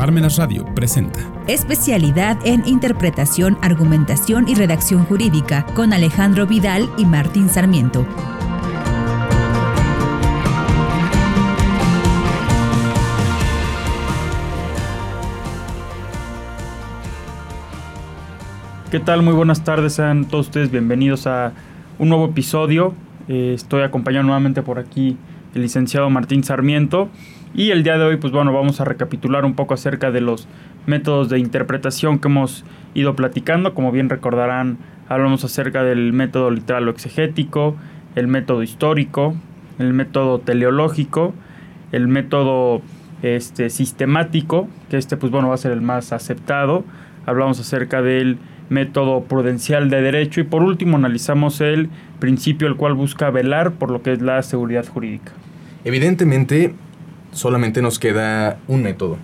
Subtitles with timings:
[0.00, 7.50] Parmenas Radio presenta Especialidad en Interpretación, Argumentación y Redacción Jurídica con Alejandro Vidal y Martín
[7.50, 8.06] Sarmiento.
[18.90, 19.20] ¿Qué tal?
[19.20, 21.52] Muy buenas tardes, sean todos ustedes bienvenidos a
[21.98, 22.94] un nuevo episodio.
[23.28, 25.18] Eh, estoy acompañado nuevamente por aquí
[25.54, 27.10] el licenciado Martín Sarmiento
[27.54, 30.46] y el día de hoy pues bueno vamos a recapitular un poco acerca de los
[30.86, 32.64] métodos de interpretación que hemos
[32.94, 33.74] ido platicando.
[33.74, 37.76] Como bien recordarán hablamos acerca del método literal o exegético,
[38.14, 39.34] el método histórico,
[39.78, 41.34] el método teleológico,
[41.92, 42.82] el método
[43.22, 46.84] este, sistemático, que este pues bueno va a ser el más aceptado.
[47.26, 48.38] Hablamos acerca del
[48.68, 53.90] método prudencial de derecho y por último analizamos el principio el cual busca velar por
[53.90, 55.32] lo que es la seguridad jurídica.
[55.84, 56.74] Evidentemente,
[57.32, 59.16] solamente nos queda un método,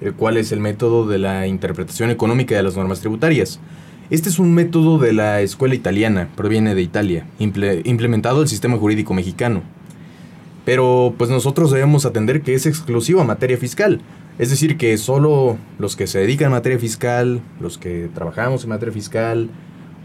[0.00, 3.60] el cual es el método de la interpretación económica de las normas tributarias.
[4.08, 9.14] Este es un método de la escuela italiana, proviene de Italia, implementado el sistema jurídico
[9.14, 9.62] mexicano.
[10.64, 14.00] Pero pues nosotros debemos atender que es exclusivo a materia fiscal,
[14.38, 18.70] es decir, que solo los que se dedican a materia fiscal, los que trabajamos en
[18.70, 19.48] materia fiscal,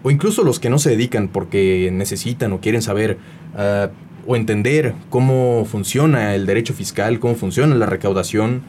[0.04, 3.18] o incluso los que no se dedican porque necesitan o quieren saber
[3.54, 3.88] uh,
[4.28, 8.62] o entender cómo funciona el derecho fiscal, cómo funciona la recaudación,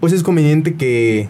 [0.00, 1.28] pues es conveniente que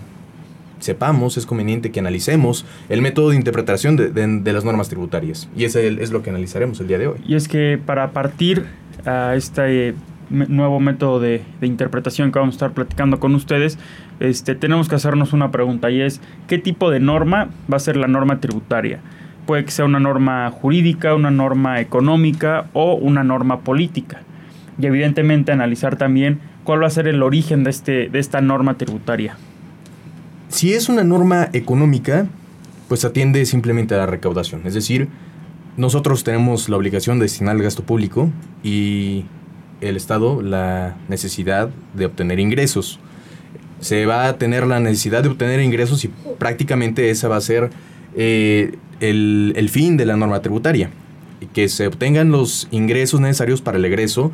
[0.79, 5.49] sepamos, es conveniente que analicemos el método de interpretación de, de, las normas tributarias.
[5.57, 7.19] Y ese es lo que analizaremos el día de hoy.
[7.27, 8.67] Y es que para partir
[9.05, 9.95] a este
[10.29, 13.79] nuevo método de, de, interpretación que vamos a estar platicando con ustedes,
[14.21, 17.97] este, tenemos que hacernos una pregunta y es, ¿qué tipo de norma va a ser
[17.97, 19.01] la norma tributaria?
[19.47, 24.23] Puede que sea una norma jurídica, una norma económica o una norma política.
[24.79, 28.77] Y evidentemente analizar también cuál va a ser el origen de, este, de esta norma
[28.77, 29.37] tributaria.
[30.49, 32.27] Si es una norma económica,
[32.89, 34.63] pues atiende simplemente a la recaudación.
[34.65, 35.09] Es decir,
[35.77, 38.31] nosotros tenemos la obligación de destinar el gasto público
[38.63, 39.25] y
[39.81, 42.99] el Estado la necesidad de obtener ingresos.
[43.81, 47.71] Se va a tener la necesidad de obtener ingresos y prácticamente esa va a ser
[48.17, 50.91] eh, el, el, fin de la norma tributaria.
[51.53, 54.33] Que se obtengan los ingresos necesarios para el egreso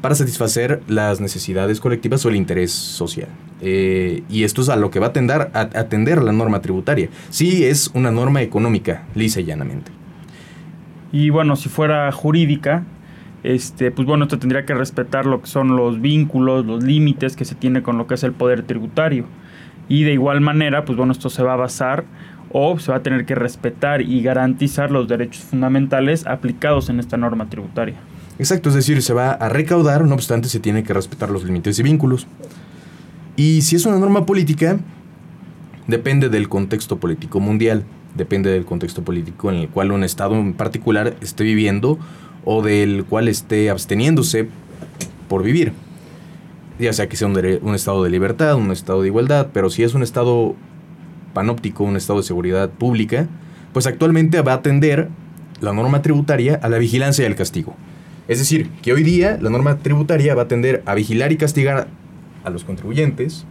[0.00, 3.28] para satisfacer las necesidades colectivas o el interés social.
[3.60, 7.08] Eh, y esto es a lo que va a atender, a atender la norma tributaria.
[7.28, 9.92] Sí es una norma económica, lisa y llanamente.
[11.12, 12.84] Y bueno, si fuera jurídica,
[13.42, 17.44] este, pues bueno, esto tendría que respetar lo que son los vínculos, los límites que
[17.44, 19.26] se tiene con lo que es el poder tributario.
[19.88, 22.04] Y de igual manera, pues bueno, esto se va a basar
[22.52, 27.16] o se va a tener que respetar y garantizar los derechos fundamentales aplicados en esta
[27.16, 27.96] norma tributaria.
[28.38, 31.78] Exacto, es decir, se va a recaudar, no obstante se tiene que respetar los límites
[31.78, 32.26] y vínculos.
[33.36, 34.78] Y si es una norma política,
[35.86, 37.84] depende del contexto político mundial,
[38.14, 41.98] depende del contexto político en el cual un Estado en particular esté viviendo
[42.44, 44.48] o del cual esté absteniéndose
[45.28, 45.72] por vivir.
[46.78, 49.82] Ya sea que sea un, un, estado de libertad, un estado de igualdad, pero si
[49.82, 50.56] es un estado
[51.32, 53.26] panóptico, un estado de seguridad pública,
[53.72, 55.08] pues actualmente va a atender
[55.60, 57.74] la norma tributaria a la vigilancia y al castigo.
[58.28, 61.88] Es decir, que hoy día la norma tributaria va a tender a vigilar y castigar
[62.44, 63.44] a los contribuyentes,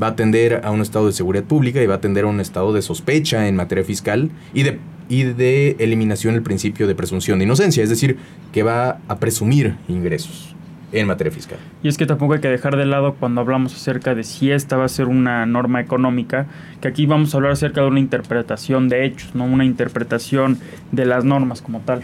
[0.00, 2.40] va a atender a un estado de seguridad pública y va a atender a un
[2.40, 4.78] estado de sospecha en materia fiscal y de,
[5.08, 8.16] y de eliminación del principio de presunción de inocencia, es decir,
[8.52, 10.54] que va a presumir ingresos
[10.92, 11.58] en materia fiscal.
[11.82, 14.76] Y es que tampoco hay que dejar de lado cuando hablamos acerca de si esta
[14.76, 16.46] va a ser una norma económica,
[16.80, 20.58] que aquí vamos a hablar acerca de una interpretación de hechos, no una interpretación
[20.92, 22.02] de las normas como tal.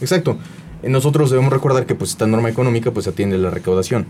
[0.00, 0.38] Exacto.
[0.82, 4.06] Nosotros debemos recordar que pues esta norma económica pues atiende la recaudación,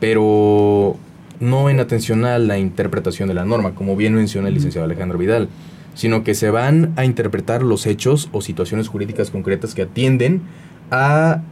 [0.00, 0.96] pero
[1.40, 5.18] no en atención a la interpretación de la norma, como bien menciona el licenciado Alejandro
[5.18, 5.48] Vidal,
[5.94, 10.42] sino que se van a interpretar los hechos o situaciones jurídicas concretas que atienden
[10.90, 11.42] a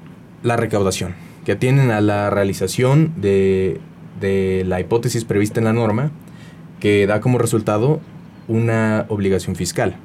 [0.42, 1.14] la recaudación,
[1.44, 3.80] que atienden a la realización de,
[4.20, 6.10] de la hipótesis prevista en la norma,
[6.80, 8.00] que da como resultado
[8.48, 9.96] una obligación fiscal.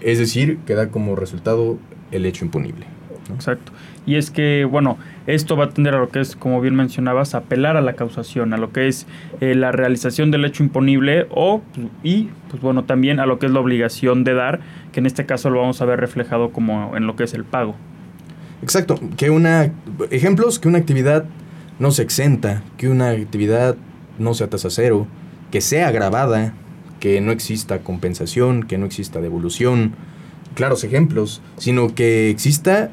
[0.00, 1.78] Es decir, que da como resultado
[2.10, 2.86] el hecho impunible.
[3.28, 3.34] ¿no?
[3.34, 3.72] Exacto.
[4.06, 7.34] Y es que, bueno, esto va a tender a lo que es, como bien mencionabas,
[7.34, 9.06] apelar a la causación, a lo que es
[9.40, 11.62] eh, la realización del hecho imponible o,
[12.02, 14.60] y, pues bueno, también a lo que es la obligación de dar,
[14.92, 17.44] que en este caso lo vamos a ver reflejado como en lo que es el
[17.44, 17.76] pago.
[18.62, 19.72] Exacto, que una,
[20.10, 21.24] ejemplos, que una actividad
[21.78, 23.76] no se exenta, que una actividad
[24.18, 25.06] no sea tasa cero,
[25.50, 26.54] que sea agravada,
[27.00, 29.94] que no exista compensación, que no exista devolución,
[30.54, 32.90] claros ejemplos, sino que exista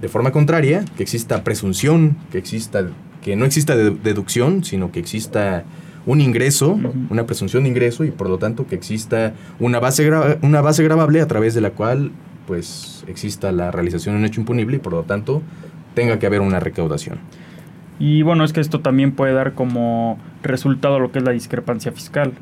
[0.00, 2.86] de forma contraria, que exista presunción, que exista
[3.22, 5.64] que no exista deducción, sino que exista
[6.06, 6.78] un ingreso,
[7.10, 10.10] una presunción de ingreso y por lo tanto que exista una base,
[10.40, 12.12] una base grabable a través de la cual
[12.50, 15.40] pues exista la realización de un hecho impunible y por lo tanto
[15.94, 17.20] tenga que haber una recaudación.
[18.00, 21.92] Y bueno, es que esto también puede dar como resultado lo que es la discrepancia
[21.92, 22.32] fiscal.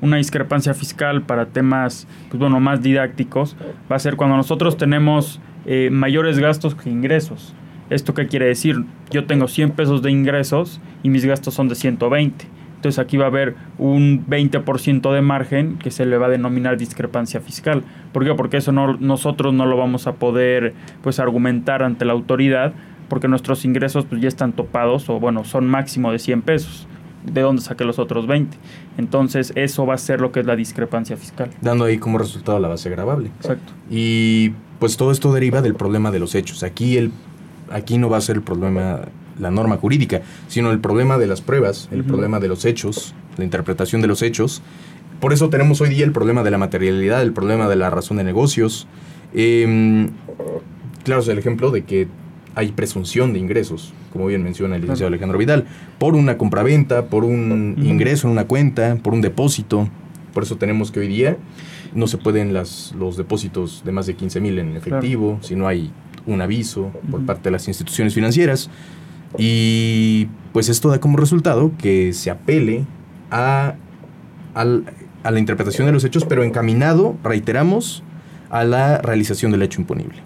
[0.00, 3.56] Una discrepancia fiscal para temas, pues bueno, más didácticos
[3.90, 7.52] va a ser cuando nosotros tenemos eh, mayores gastos que ingresos.
[7.90, 8.84] ¿Esto qué quiere decir?
[9.10, 12.46] Yo tengo 100 pesos de ingresos y mis gastos son de 120.
[12.86, 16.76] Entonces aquí va a haber un 20% de margen que se le va a denominar
[16.76, 17.82] discrepancia fiscal.
[18.12, 18.32] ¿Por qué?
[18.34, 20.72] Porque eso no, nosotros no lo vamos a poder
[21.02, 22.74] pues argumentar ante la autoridad
[23.08, 26.86] porque nuestros ingresos pues, ya están topados o bueno, son máximo de 100 pesos.
[27.24, 28.56] ¿De dónde saqué los otros 20?
[28.98, 31.50] Entonces eso va a ser lo que es la discrepancia fiscal.
[31.60, 33.32] Dando ahí como resultado la base gravable.
[33.38, 33.72] Exacto.
[33.90, 36.62] Y pues todo esto deriva del problema de los hechos.
[36.62, 37.10] Aquí, el,
[37.72, 39.00] aquí no va a ser el problema
[39.38, 43.44] la norma jurídica, sino el problema de las pruebas, el problema de los hechos, la
[43.44, 44.62] interpretación de los hechos.
[45.20, 48.18] Por eso tenemos hoy día el problema de la materialidad, el problema de la razón
[48.18, 48.86] de negocios.
[49.34, 50.08] Eh,
[51.04, 52.08] claro, es el ejemplo de que
[52.56, 55.66] hay presunción de ingresos, como bien menciona el licenciado Alejandro Vidal,
[55.98, 59.88] por una compraventa, por un ingreso en una cuenta, por un depósito.
[60.32, 61.36] Por eso tenemos que hoy día
[61.94, 65.68] no se pueden las, los depósitos de más de 15 mil en efectivo, si no
[65.68, 65.92] hay
[66.26, 68.70] un aviso por parte de las instituciones financieras.
[69.38, 72.84] Y pues esto da como resultado que se apele
[73.30, 73.74] a,
[74.54, 74.64] a
[75.30, 78.02] la interpretación de los hechos, pero encaminado, reiteramos,
[78.50, 80.22] a la realización del hecho imponible.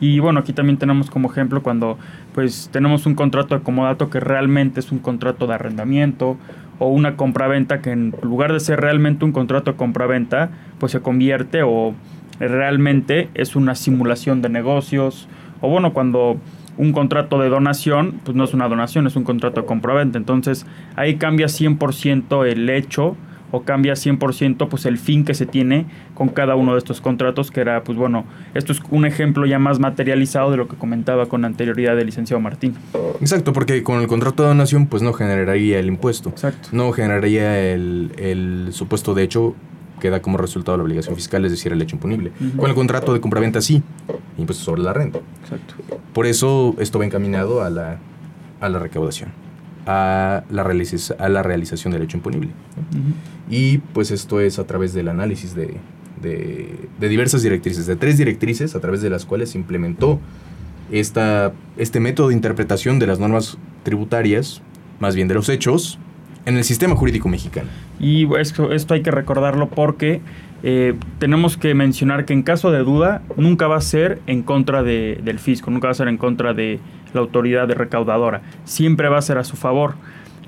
[0.00, 1.98] Y bueno, aquí también tenemos como ejemplo cuando
[2.34, 6.38] pues tenemos un contrato de comodato que realmente es un contrato de arrendamiento
[6.78, 11.00] o una compraventa que en lugar de ser realmente un contrato de compraventa, pues se
[11.00, 11.94] convierte o
[12.38, 15.28] realmente es una simulación de negocios
[15.60, 16.38] o bueno, cuando
[16.80, 20.16] un contrato de donación, pues no es una donación, es un contrato de compraventa.
[20.16, 20.64] Entonces
[20.96, 23.16] ahí cambia 100% el hecho
[23.50, 25.84] o cambia 100% pues el fin que se tiene
[26.14, 28.24] con cada uno de estos contratos, que era pues bueno,
[28.54, 32.40] esto es un ejemplo ya más materializado de lo que comentaba con anterioridad el licenciado
[32.40, 32.74] Martín.
[33.20, 36.30] Exacto, porque con el contrato de donación pues no generaría el impuesto.
[36.30, 36.70] Exacto.
[36.72, 39.54] No generaría el, el supuesto de hecho
[40.00, 42.32] que da como resultado la obligación fiscal, es decir, el hecho imponible.
[42.56, 43.82] Con el contrato de compraventa sí,
[44.38, 45.20] impuesto sobre la renta.
[45.42, 45.74] Exacto.
[46.12, 47.98] Por eso esto va encaminado a la,
[48.60, 49.30] a la recaudación
[49.86, 52.50] a la, a la realización del hecho imponible.
[53.48, 55.78] Y pues esto es a través del análisis de,
[56.22, 60.20] de, diversas directrices, de tres directrices a través de las cuales se implementó
[60.90, 64.62] esta, este método de interpretación de las normas tributarias,
[64.98, 65.98] más bien de los hechos,
[66.46, 67.68] en el sistema jurídico mexicano.
[67.98, 70.20] Y esto, esto hay que recordarlo porque
[70.62, 74.82] eh, tenemos que mencionar que en caso de duda nunca va a ser en contra
[74.82, 76.80] de, del fisco, nunca va a ser en contra de
[77.12, 79.94] la autoridad de recaudadora, siempre va a ser a su favor.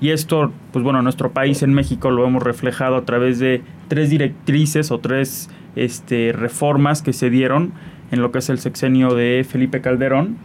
[0.01, 4.09] Y esto, pues bueno, nuestro país en México lo hemos reflejado a través de tres
[4.09, 7.71] directrices o tres este, reformas que se dieron
[8.11, 10.37] en lo que es el sexenio de Felipe Calderón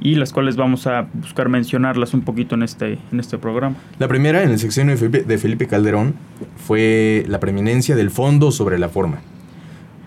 [0.00, 3.76] y las cuales vamos a buscar mencionarlas un poquito en este, en este programa.
[3.98, 6.14] La primera, en el sexenio de Felipe, Calderón,
[6.56, 9.18] fue la preeminencia del fondo sobre la forma.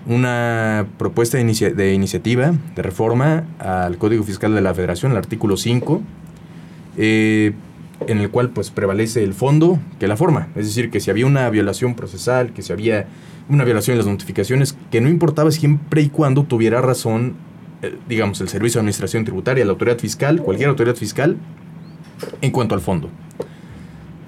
[0.06, 6.01] Una propuesta de, iniciativa de reforma al Código Fiscal de la Federación, el artículo 5,
[6.97, 7.53] eh,
[8.07, 10.47] en el cual pues prevalece el fondo que la forma.
[10.56, 13.08] Es decir, que si había una violación procesal, que si había
[13.50, 17.36] una violación de las notificaciones, que no importaba siempre y cuando tuviera razón
[18.07, 21.38] digamos, el Servicio de Administración Tributaria, la autoridad fiscal, cualquier autoridad fiscal,
[22.41, 23.09] en cuanto al fondo.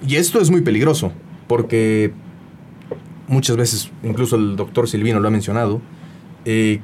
[0.06, 1.12] Y esto es muy peligroso,
[1.46, 2.12] porque
[3.28, 5.80] muchas veces, incluso el doctor Silvino lo ha mencionado,
[6.44, 6.80] eh,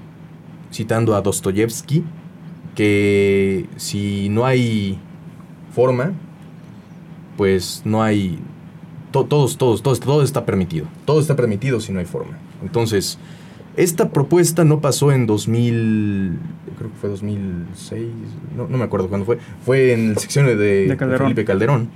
[0.73, 2.05] citando a Dostoyevsky,
[2.75, 4.99] que si no hay
[5.75, 6.13] forma,
[7.37, 8.39] pues no hay...
[9.11, 10.87] todos, todos, todos, todo está permitido.
[11.05, 12.39] Todo está permitido si no hay forma.
[12.63, 13.19] Entonces,
[13.77, 16.39] esta propuesta no pasó en 2000,
[16.77, 18.07] creo que fue 2006,
[18.57, 19.39] no, no me acuerdo cuándo fue.
[19.65, 21.89] Fue en el sección de, Felipe Calderón,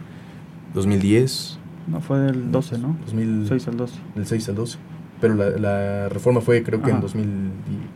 [0.74, 1.58] 2010.
[1.88, 2.96] No, fue del 12, ¿no?
[3.06, 3.94] 2006 al 12.
[4.14, 4.78] Del 6 al 12.
[5.20, 7.50] Pero la, la reforma fue, creo que en 2000,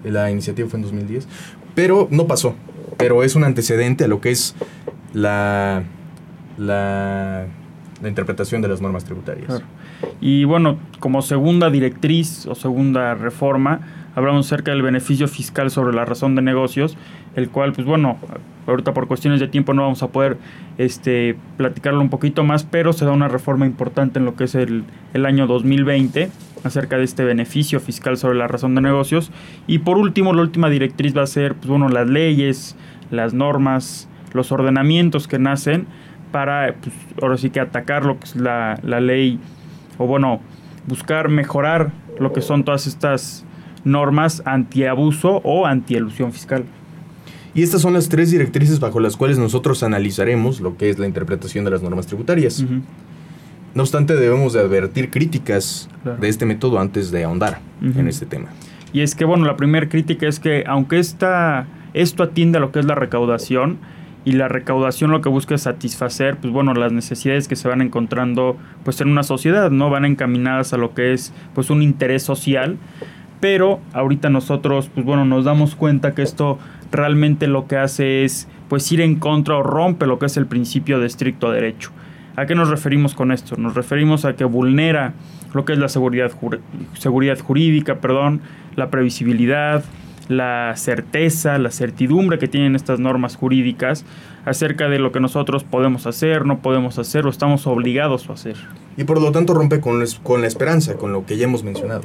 [0.04, 1.26] la iniciativa fue en 2010.
[1.74, 2.54] Pero no pasó.
[2.96, 4.54] Pero es un antecedente a lo que es
[5.12, 5.84] la,
[6.56, 7.46] la,
[8.02, 9.46] la interpretación de las normas tributarias.
[9.46, 9.64] Claro.
[10.20, 13.80] Y bueno, como segunda directriz o segunda reforma,
[14.16, 16.96] hablamos acerca del beneficio fiscal sobre la razón de negocios,
[17.36, 18.16] el cual, pues bueno,
[18.66, 20.38] ahorita por cuestiones de tiempo no vamos a poder
[20.78, 24.54] este, platicarlo un poquito más, pero se da una reforma importante en lo que es
[24.54, 26.30] el, el año 2020
[26.64, 29.30] acerca de este beneficio fiscal sobre la razón de negocios.
[29.66, 32.74] Y por último, la última directriz va a ser, pues bueno, las leyes,
[33.10, 35.86] las normas, los ordenamientos que nacen
[36.32, 39.38] para, pues, ahora sí que atacar lo que es la, la ley
[39.98, 40.40] o bueno,
[40.86, 43.45] buscar mejorar lo que son todas estas
[43.86, 46.64] normas antiabuso o antielusión fiscal.
[47.54, 51.06] Y estas son las tres directrices bajo las cuales nosotros analizaremos lo que es la
[51.06, 52.62] interpretación de las normas tributarias.
[53.74, 55.88] No obstante, debemos de advertir críticas
[56.20, 58.48] de este método antes de ahondar en este tema.
[58.92, 62.72] Y es que, bueno, la primera crítica es que aunque esta, esto atiende a lo
[62.72, 63.78] que es la recaudación,
[64.26, 67.80] y la recaudación lo que busca es satisfacer, pues bueno, las necesidades que se van
[67.80, 69.88] encontrando pues en una sociedad, ¿no?
[69.88, 72.76] Van encaminadas a lo que es pues un interés social,
[73.40, 76.58] pero ahorita nosotros pues bueno, nos damos cuenta que esto
[76.90, 80.46] realmente lo que hace es pues ir en contra o rompe lo que es el
[80.46, 81.90] principio de estricto derecho.
[82.36, 83.56] ¿A qué nos referimos con esto?
[83.56, 85.14] Nos referimos a que vulnera
[85.54, 86.30] lo que es la seguridad,
[86.98, 88.42] seguridad jurídica, perdón,
[88.74, 89.82] la previsibilidad,
[90.28, 94.04] la certeza, la certidumbre que tienen estas normas jurídicas
[94.44, 98.56] acerca de lo que nosotros podemos hacer, no podemos hacer o estamos obligados a hacer.
[98.96, 102.02] Y por lo tanto rompe con, con la esperanza, con lo que ya hemos mencionado.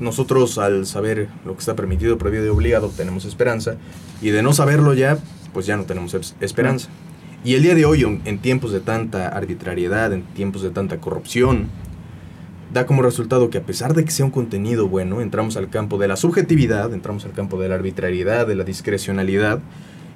[0.00, 3.76] Nosotros al saber lo que está permitido, prohibido y obligado, tenemos esperanza,
[4.22, 5.18] y de no saberlo ya,
[5.52, 6.88] pues ya no tenemos esperanza.
[7.44, 11.68] Y el día de hoy, en tiempos de tanta arbitrariedad, en tiempos de tanta corrupción,
[12.72, 15.98] da como resultado que a pesar de que sea un contenido bueno, entramos al campo
[15.98, 19.60] de la subjetividad, entramos al campo de la arbitrariedad, de la discrecionalidad,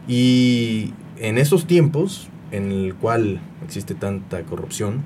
[0.06, 5.02] y en esos tiempos en el cual existe tanta corrupción,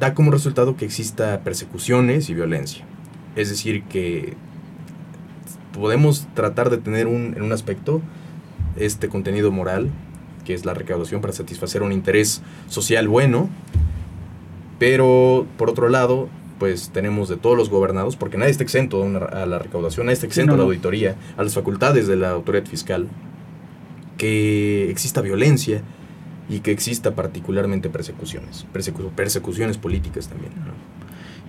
[0.00, 2.84] da como resultado que exista persecuciones y violencia.
[3.36, 4.34] Es decir, que
[5.72, 8.00] podemos tratar de tener un, en un aspecto
[8.76, 9.90] este contenido moral,
[10.44, 13.48] que es la recaudación para satisfacer un interés social bueno,
[14.78, 16.28] pero, por otro lado,
[16.58, 20.26] pues tenemos de todos los gobernados, porque nadie está exento a la recaudación, nadie está
[20.26, 23.08] exento a la auditoría, a las facultades de la autoridad fiscal,
[24.18, 25.82] que exista violencia
[26.48, 28.66] y que exista particularmente persecuciones,
[29.14, 30.52] persecuciones políticas también.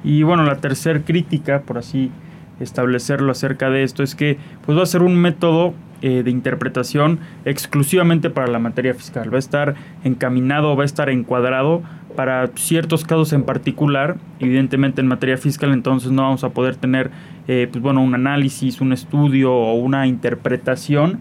[0.04, 2.12] Y bueno, la tercera crítica, por así
[2.60, 7.20] establecerlo acerca de esto, es que pues va a ser un método eh, de interpretación
[7.46, 9.32] exclusivamente para la materia fiscal.
[9.32, 11.82] Va a estar encaminado, va a estar encuadrado
[12.16, 14.18] para ciertos casos en particular.
[14.40, 17.12] Evidentemente en materia fiscal entonces no vamos a poder tener
[17.48, 21.20] eh, pues bueno, un análisis, un estudio o una interpretación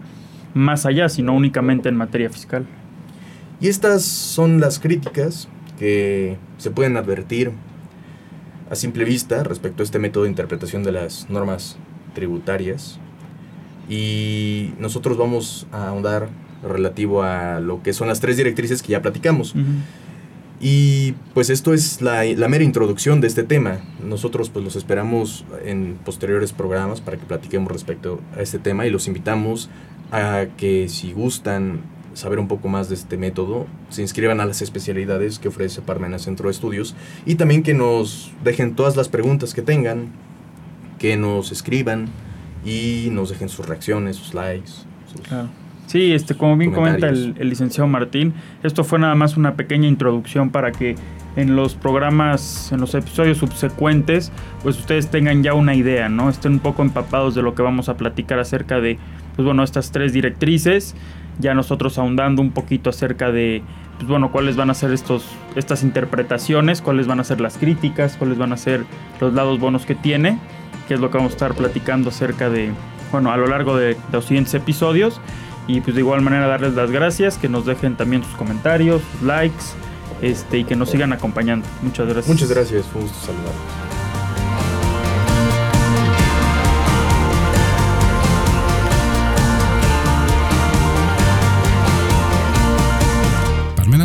[0.53, 2.65] más allá, sino únicamente en materia fiscal.
[3.59, 7.51] Y estas son las críticas que se pueden advertir
[8.69, 11.77] a simple vista respecto a este método de interpretación de las normas
[12.13, 12.99] tributarias
[13.89, 16.29] y nosotros vamos a ahondar
[16.63, 19.55] relativo a lo que son las tres directrices que ya platicamos.
[20.59, 23.79] Y pues esto es la, la, mera introducción de este tema.
[24.03, 28.89] Nosotros pues los esperamos en posteriores programas para que platiquemos respecto a este tema y
[28.89, 29.69] los invitamos
[30.11, 31.81] a que si gustan
[32.17, 36.17] saber un poco más de este método, se inscriban a las especialidades que ofrece Parmena
[36.17, 36.95] Centro de Estudios
[37.25, 40.07] y también que nos dejen todas las preguntas que tengan,
[40.97, 42.07] que nos escriban
[42.65, 44.71] y nos dejen sus reacciones, sus likes.
[45.85, 48.33] Sí, este, como bien comenta el, licenciado Martín,
[48.63, 50.95] esto fue nada más una pequeña introducción para que
[51.37, 54.31] en los programas, en los episodios subsecuentes,
[54.63, 56.29] pues ustedes tengan ya una idea, ¿no?
[56.29, 58.97] Estén un poco empapados de lo que vamos a platicar acerca de,
[59.35, 60.95] pues bueno, estas tres directrices,
[61.39, 63.63] ya nosotros ahondando un poquito acerca de,
[63.97, 65.25] pues bueno, cuáles van a ser estos,
[65.55, 68.85] estas interpretaciones, cuáles van a ser las críticas, cuáles van a ser
[69.19, 70.39] los lados buenos que tiene
[70.87, 72.71] que es lo que vamos a estar platicando acerca de,
[73.11, 75.19] bueno, a lo largo de, los siguientes episodios.
[75.67, 79.23] Y pues de igual manera darles las gracias, que nos dejen también sus comentarios, sus
[79.23, 79.65] likes,
[80.21, 81.67] este, y que nos sigan acompañando.
[81.81, 82.27] Muchas gracias.
[82.27, 83.86] Muchas gracias, fue un gusto saludarlos.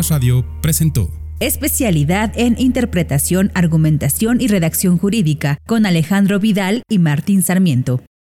[0.09, 8.01] Radio presentó especialidad en interpretación, argumentación y redacción jurídica, con Alejandro Vidal y Martín Sarmiento.